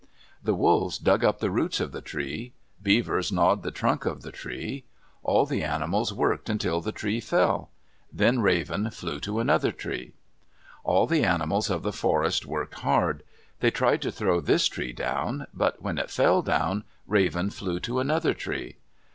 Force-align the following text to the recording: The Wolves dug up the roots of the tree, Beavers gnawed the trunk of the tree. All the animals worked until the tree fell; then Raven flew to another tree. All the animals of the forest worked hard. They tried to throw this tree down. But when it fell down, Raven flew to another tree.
The 0.41 0.55
Wolves 0.55 0.97
dug 0.97 1.23
up 1.23 1.37
the 1.37 1.51
roots 1.51 1.79
of 1.79 1.91
the 1.91 2.01
tree, 2.01 2.53
Beavers 2.81 3.31
gnawed 3.31 3.61
the 3.61 3.69
trunk 3.69 4.03
of 4.03 4.23
the 4.23 4.31
tree. 4.31 4.83
All 5.21 5.45
the 5.45 5.61
animals 5.61 6.11
worked 6.11 6.49
until 6.49 6.81
the 6.81 6.91
tree 6.91 7.19
fell; 7.19 7.69
then 8.11 8.39
Raven 8.41 8.89
flew 8.89 9.19
to 9.19 9.39
another 9.39 9.71
tree. 9.71 10.13
All 10.83 11.05
the 11.05 11.23
animals 11.23 11.69
of 11.69 11.83
the 11.83 11.93
forest 11.93 12.47
worked 12.47 12.79
hard. 12.79 13.21
They 13.59 13.69
tried 13.69 14.01
to 14.01 14.11
throw 14.11 14.41
this 14.41 14.67
tree 14.67 14.91
down. 14.91 15.45
But 15.53 15.83
when 15.83 15.99
it 15.99 16.09
fell 16.09 16.41
down, 16.41 16.83
Raven 17.05 17.51
flew 17.51 17.79
to 17.81 17.99
another 17.99 18.33
tree. 18.33 18.77